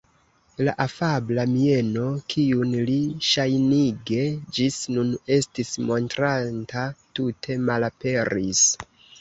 La 0.67 0.71
afabla 0.85 1.43
mieno, 1.51 2.05
kiun 2.33 2.71
li 2.87 2.95
ŝajnige 3.33 4.25
ĝis 4.59 4.81
nun 4.97 5.13
estis 5.39 5.77
montranta, 5.91 6.89
tute 7.21 7.63
malaperis. 7.69 8.69